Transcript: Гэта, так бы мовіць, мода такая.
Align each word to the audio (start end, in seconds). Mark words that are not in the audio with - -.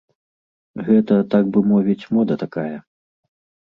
Гэта, 0.87 1.19
так 1.35 1.43
бы 1.53 1.59
мовіць, 1.75 2.01
мода 2.19 2.43
такая. 2.49 2.69